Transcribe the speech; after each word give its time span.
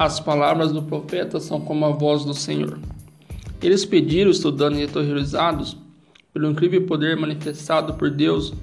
As 0.00 0.18
palavras 0.18 0.72
do 0.72 0.82
profeta 0.82 1.38
são 1.38 1.60
como 1.60 1.84
a 1.84 1.90
voz 1.90 2.24
do 2.24 2.32
Senhor. 2.32 2.78
Eles 3.62 3.84
pediram, 3.84 4.30
estudando 4.30 4.78
e 4.78 4.84
aterrorizados 4.84 5.76
pelo 6.32 6.50
incrível 6.50 6.86
poder 6.86 7.18
manifestado 7.18 7.92
por 7.92 8.08
Deus, 8.08 8.54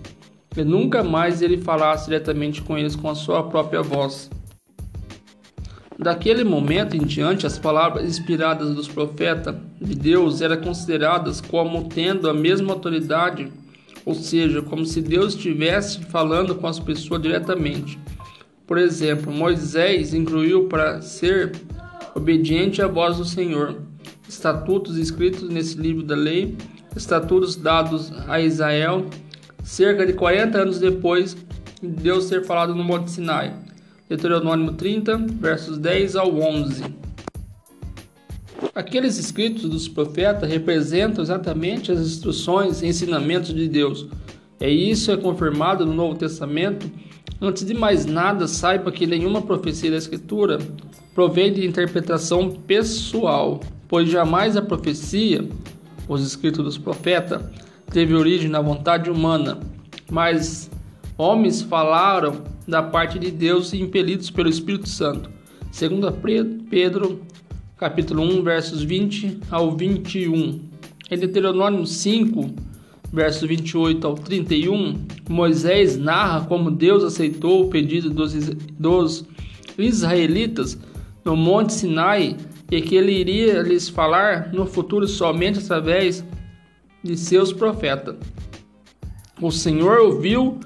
que 0.49 0.63
nunca 0.63 1.03
mais 1.03 1.43
ele 1.43 1.59
falasse 1.59 2.05
diretamente 2.05 2.63
com 2.63 2.75
eles 2.75 2.95
com 2.95 3.07
a 3.07 3.13
sua 3.13 3.43
própria 3.43 3.83
voz. 3.83 4.31
Daquele 5.99 6.43
momento 6.43 6.97
em 6.97 7.05
diante, 7.05 7.45
as 7.45 7.59
palavras 7.59 8.03
inspiradas 8.07 8.73
dos 8.73 8.87
profetas 8.87 9.53
de 9.79 9.93
Deus 9.93 10.41
eram 10.41 10.57
consideradas 10.57 11.39
como 11.39 11.87
tendo 11.87 12.27
a 12.27 12.33
mesma 12.33 12.73
autoridade, 12.73 13.53
ou 14.03 14.15
seja, 14.15 14.63
como 14.63 14.83
se 14.87 15.03
Deus 15.03 15.35
estivesse 15.35 15.99
falando 16.05 16.55
com 16.55 16.65
as 16.65 16.79
pessoas 16.79 17.21
diretamente. 17.21 17.99
Por 18.67 18.77
exemplo, 18.77 19.31
Moisés 19.31 20.13
incluiu 20.13 20.67
para 20.67 21.01
ser 21.01 21.53
obediente 22.13 22.81
à 22.81 22.87
voz 22.87 23.17
do 23.17 23.25
Senhor 23.25 23.81
estatutos 24.27 24.97
escritos 24.97 25.47
nesse 25.47 25.77
livro 25.77 26.03
da 26.03 26.15
lei, 26.15 26.57
estatutos 26.95 27.55
dados 27.55 28.11
a 28.27 28.41
Israel 28.41 29.07
cerca 29.63 30.05
de 30.05 30.13
40 30.13 30.57
anos 30.61 30.79
depois 30.79 31.35
de 31.81 31.87
Deus 31.87 32.27
ter 32.27 32.43
falado 32.45 32.75
no 32.75 32.83
Monte 32.83 33.11
Sinai. 33.11 33.53
Deuteronômio 34.09 34.73
30, 34.73 35.17
versos 35.39 35.77
10 35.77 36.15
ao 36.15 36.33
11. 36.33 36.83
Aqueles 38.73 39.17
escritos 39.17 39.69
dos 39.69 39.87
profetas 39.87 40.49
representam 40.49 41.23
exatamente 41.23 41.91
as 41.91 41.99
instruções 41.99 42.81
e 42.81 42.87
ensinamentos 42.87 43.53
de 43.53 43.67
Deus. 43.67 44.07
E 44.59 44.89
isso 44.89 45.11
é 45.11 45.17
confirmado 45.17 45.85
no 45.85 45.93
Novo 45.93 46.15
Testamento 46.15 46.89
Antes 47.39 47.65
de 47.65 47.73
mais 47.73 48.05
nada, 48.05 48.47
saiba 48.47 48.91
que 48.91 49.05
nenhuma 49.05 49.41
profecia 49.41 49.91
da 49.91 49.97
Escritura 49.97 50.57
provém 51.13 51.53
de 51.53 51.65
interpretação 51.65 52.51
pessoal, 52.51 53.59
pois 53.87 54.09
jamais 54.09 54.57
a 54.57 54.61
profecia, 54.61 55.47
os 56.07 56.25
escritos 56.25 56.63
dos 56.63 56.77
profetas, 56.77 57.41
teve 57.91 58.13
origem 58.13 58.49
na 58.49 58.61
vontade 58.61 59.09
humana, 59.09 59.59
mas 60.09 60.69
homens 61.17 61.61
falaram 61.61 62.43
da 62.67 62.81
parte 62.81 63.17
de 63.19 63.31
Deus 63.31 63.73
impelidos 63.73 64.29
pelo 64.29 64.49
Espírito 64.49 64.89
Santo. 64.89 65.29
Segundo 65.71 66.11
Pedro, 66.69 67.21
capítulo 67.77 68.23
1, 68.23 68.43
versos 68.43 68.81
20 68.81 69.39
ao 69.51 69.75
21. 69.75 70.59
Em 71.09 71.17
Deuteronômio 71.17 71.85
5, 71.85 72.53
versos 73.11 73.47
28 73.47 74.05
ao 74.05 74.15
31, 74.15 74.95
Moisés 75.29 75.97
narra 75.97 76.45
como 76.45 76.71
Deus 76.71 77.03
aceitou 77.03 77.65
o 77.65 77.69
pedido 77.69 78.09
dos, 78.09 78.33
dos 78.79 79.25
israelitas 79.77 80.77
no 81.23 81.35
Monte 81.35 81.73
Sinai 81.73 82.37
e 82.69 82.81
que 82.81 82.95
ele 82.95 83.11
iria 83.11 83.61
lhes 83.61 83.87
falar 83.87 84.51
no 84.53 84.65
futuro 84.65 85.07
somente 85.07 85.59
através 85.59 86.23
de 87.03 87.17
seus 87.17 87.53
profetas. 87.53 88.15
O 89.41 89.51
Senhor 89.51 89.99
ouviu 89.99 90.59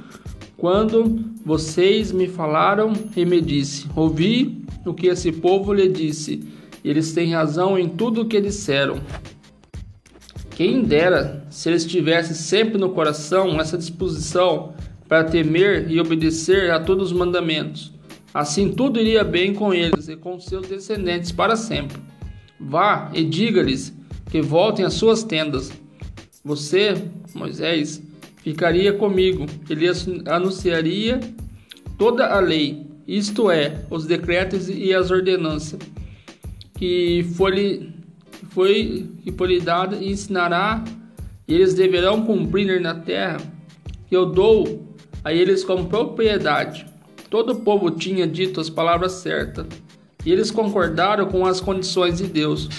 quando 0.58 1.32
vocês 1.46 2.12
me 2.12 2.28
falaram 2.28 2.94
e 3.16 3.26
me 3.26 3.42
disse: 3.42 3.88
Ouvi 3.96 4.64
o 4.86 4.94
que 4.94 5.08
esse 5.08 5.32
povo 5.32 5.74
lhe 5.74 5.88
disse. 5.88 6.42
Eles 6.84 7.14
têm 7.14 7.34
razão 7.34 7.78
em 7.78 7.90
tudo 7.90 8.22
o 8.22 8.26
que 8.26 8.42
disseram. 8.42 9.00
Quem 10.62 10.84
dera 10.84 11.44
se 11.50 11.70
eles 11.70 11.88
tivessem 11.88 12.36
sempre 12.36 12.78
no 12.78 12.92
coração 12.92 13.60
essa 13.60 13.76
disposição 13.76 14.76
para 15.08 15.24
temer 15.24 15.90
e 15.90 16.00
obedecer 16.00 16.70
a 16.70 16.80
todos 16.80 17.12
os 17.12 17.18
mandamentos. 17.18 17.92
Assim 18.32 18.72
tudo 18.72 19.00
iria 19.00 19.24
bem 19.24 19.56
com 19.56 19.74
eles 19.74 20.08
e 20.08 20.16
com 20.16 20.40
seus 20.40 20.68
descendentes 20.68 21.32
para 21.32 21.56
sempre. 21.56 21.98
Vá 22.60 23.10
e 23.12 23.24
diga-lhes 23.24 23.92
que 24.30 24.40
voltem 24.40 24.86
às 24.86 24.94
suas 24.94 25.24
tendas. 25.24 25.72
Você, 26.46 26.94
Moisés, 27.34 28.00
ficaria 28.44 28.94
comigo. 28.94 29.48
Ele 29.68 29.88
anunciaria 30.28 31.20
toda 31.98 32.28
a 32.28 32.40
lei, 32.40 32.86
isto 33.08 33.50
é, 33.50 33.84
os 33.90 34.06
decretos 34.06 34.70
e 34.70 34.94
as 34.94 35.10
ordenanças, 35.10 35.80
que 36.78 37.26
foi 37.36 37.90
foi 38.52 39.10
que 39.24 39.32
foi 39.32 39.48
lhe 39.48 39.60
dado 39.60 39.96
e 39.96 40.12
ensinará, 40.12 40.84
e 41.48 41.56
eles 41.56 41.74
deverão 41.74 42.26
cumprir 42.26 42.80
na 42.80 42.96
terra 42.96 43.38
que 44.08 44.16
eu 44.16 44.26
dou 44.26 44.96
a 45.24 45.34
eles 45.34 45.64
como 45.64 45.88
propriedade. 45.88 46.86
Todo 47.30 47.54
o 47.54 47.62
povo 47.62 47.92
tinha 47.92 48.28
dito 48.28 48.60
as 48.60 48.70
palavras 48.70 49.14
certas, 49.14 49.66
e 50.26 50.32
eles 50.32 50.52
concordaram 50.52 51.28
com 51.28 51.46
as 51.46 51.60
condições 51.60 52.18
de 52.18 52.28
Deus. 52.28 52.70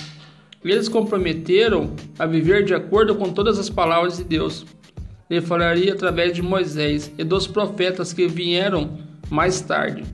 Eles 0.65 0.89
comprometeram 0.89 1.91
a 2.19 2.27
viver 2.27 2.65
de 2.65 2.75
acordo 2.75 3.17
com 3.17 3.33
todas 3.33 3.59
as 3.59 3.69
palavras 3.69 4.19
de 4.19 4.25
Deus. 4.25 4.65
Ele 5.29 5.41
falaria 5.41 5.93
através 5.93 6.35
de 6.35 6.43
Moisés 6.43 7.11
e 7.19 7.25
dos 7.25 7.47
profetas 7.47 8.13
que 8.13 8.29
vieram 8.29 8.99
mais 9.31 9.61
tarde. 9.61 10.05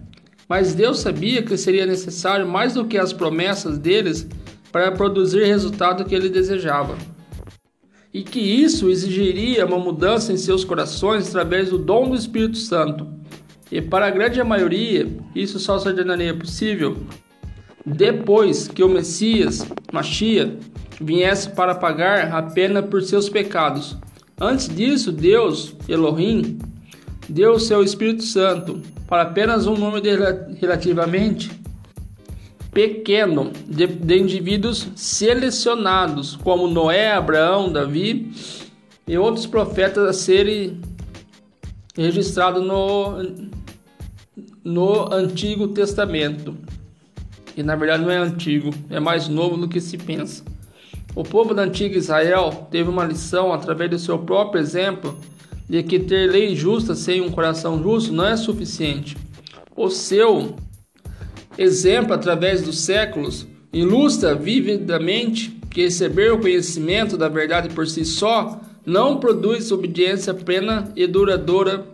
Mas 0.49 0.75
Deus 0.75 1.01
sabia 1.01 1.43
que 1.43 1.57
seria 1.57 1.85
necessário 1.85 2.49
mais 2.49 2.75
do 2.75 2.87
que 2.87 2.97
as 2.97 3.13
promessas 3.13 3.77
deles 3.77 4.27
para 4.71 4.93
produzir 4.93 5.43
o 5.43 5.47
resultado 5.47 6.05
que 6.05 6.15
ele 6.15 6.29
desejava. 6.29 6.97
E 8.13 8.23
que 8.23 8.41
isso 8.41 8.89
exigiria 8.89 9.67
uma 9.67 9.79
mudança 9.79 10.33
em 10.33 10.37
seus 10.37 10.65
corações 10.65 11.29
através 11.29 11.71
do 11.71 11.79
dom 11.79 12.09
do 12.09 12.17
Espírito 12.17 12.57
Santo. 12.57 13.07
E 13.71 13.83
para 13.83 14.07
a 14.07 14.11
grande 14.11 14.43
maioria, 14.43 15.07
isso 15.35 15.59
só 15.59 15.79
se 15.79 15.93
tornaria 15.93 16.35
possível 16.35 16.97
depois 17.95 18.69
que 18.69 18.83
o 18.83 18.89
Messias, 18.89 19.67
Machia, 19.93 20.59
viesse 21.01 21.51
para 21.51 21.75
pagar 21.75 22.33
a 22.33 22.43
pena 22.43 22.83
por 22.83 23.03
seus 23.03 23.29
pecados. 23.29 23.97
Antes 24.41 24.69
disso, 24.69 25.11
Deus, 25.11 25.75
Elohim, 25.89 26.59
deu 27.29 27.59
seu 27.59 27.83
Espírito 27.83 28.23
Santo 28.23 28.81
para 29.07 29.23
apenas 29.23 29.67
um 29.67 29.75
número 29.75 30.05
relativamente 30.61 31.51
pequeno 32.73 33.53
de, 33.67 33.87
de 33.87 34.19
indivíduos 34.19 34.89
selecionados, 34.95 36.37
como 36.37 36.69
Noé, 36.69 37.13
Abraão, 37.13 37.73
Davi 37.73 38.33
e 39.07 39.17
outros 39.17 39.47
profetas 39.47 40.05
a 40.07 40.13
serem 40.13 40.81
registrados 41.97 42.65
no, 42.65 43.17
no 44.63 45.13
Antigo 45.13 45.69
Testamento. 45.69 46.57
E 47.57 47.63
na 47.63 47.75
verdade 47.75 48.05
não 48.05 48.11
é 48.11 48.19
antigo, 48.19 48.71
é 48.89 49.01
mais 49.01 49.27
novo 49.27 49.57
do 49.57 49.69
que 49.69 49.81
se 49.81 49.99
pensa. 49.99 50.45
O 51.15 51.25
povo 51.25 51.53
da 51.53 51.63
antiga 51.63 51.99
Israel 51.99 52.69
teve 52.71 52.89
uma 52.89 53.05
lição 53.05 53.53
através 53.53 53.91
do 53.91 53.99
seu 53.99 54.19
próprio 54.19 54.61
exemplo 54.61 55.19
de 55.69 55.83
que 55.83 55.99
ter 55.99 56.31
lei 56.31 56.55
justa 56.55 56.95
sem 56.95 57.21
um 57.21 57.31
coração 57.31 57.83
justo 57.83 58.13
não 58.13 58.25
é 58.25 58.37
suficiente. 58.37 59.17
O 59.75 59.91
seu 59.91 60.55
exemplo 61.59 62.15
através 62.15 62.63
dos 62.63 62.81
séculos, 62.81 63.47
ilustra 63.73 64.35
vividamente 64.35 65.51
que 65.71 65.83
receber 65.83 66.33
o 66.33 66.41
conhecimento 66.41 67.17
da 67.19 67.29
verdade 67.29 67.69
por 67.71 67.87
si 67.87 68.05
só 68.05 68.61
não 68.87 69.19
produz 69.19 69.71
obediência 69.71 70.33
plena 70.33 70.91
e 70.97 71.07
duradoura. 71.07 71.87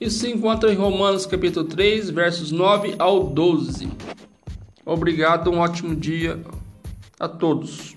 Isso 0.00 0.20
se 0.20 0.30
encontra 0.30 0.72
em 0.72 0.76
Romanos 0.76 1.26
capítulo 1.26 1.66
3, 1.66 2.10
versos 2.10 2.50
9 2.50 2.96
ao 2.98 3.24
12. 3.24 3.88
Obrigado, 4.84 5.50
um 5.50 5.58
ótimo 5.58 5.94
dia 5.94 6.40
a 7.20 7.28
todos. 7.28 7.94